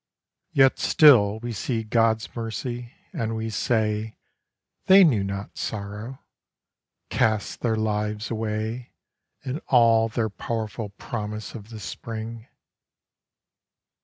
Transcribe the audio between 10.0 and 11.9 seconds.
their powerful promise of the